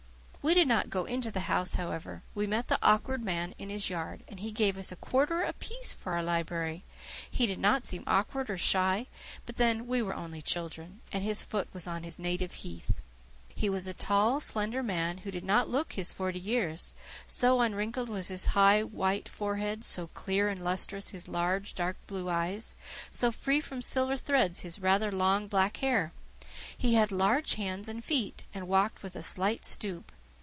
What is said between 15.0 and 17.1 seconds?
who did not look his forty years,